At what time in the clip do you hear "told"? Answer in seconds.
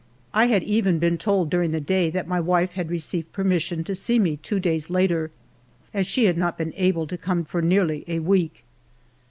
1.19-1.51